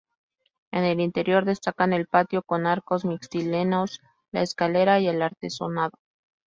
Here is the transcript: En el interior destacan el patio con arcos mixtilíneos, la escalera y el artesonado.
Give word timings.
En 0.71 0.83
el 0.83 0.99
interior 0.99 1.45
destacan 1.45 1.93
el 1.93 2.07
patio 2.07 2.41
con 2.41 2.65
arcos 2.65 3.05
mixtilíneos, 3.05 4.01
la 4.31 4.41
escalera 4.41 4.99
y 4.99 5.07
el 5.07 5.21
artesonado. 5.21 5.99